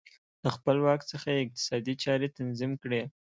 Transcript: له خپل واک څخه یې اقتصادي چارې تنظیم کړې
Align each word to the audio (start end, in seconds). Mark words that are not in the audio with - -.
له 0.43 0.49
خپل 0.55 0.75
واک 0.85 1.01
څخه 1.11 1.27
یې 1.35 1.41
اقتصادي 1.45 1.93
چارې 2.03 2.27
تنظیم 2.37 2.71
کړې 2.81 3.01